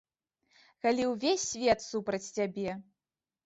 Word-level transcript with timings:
Калі 0.85 1.03
ўвесь 1.11 1.47
свет 1.51 1.87
супраць 1.91 2.25
цябе. 2.41 2.71